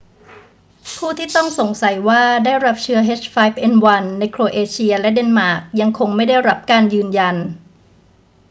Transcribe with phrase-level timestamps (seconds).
[0.97, 7.35] ผู้ที่ต้องสงสัยว่าได้รับเชื้อ h5n1 ในโครเอเชียและเดนมาร์กยังคงไม่ได้รับการยืนยัน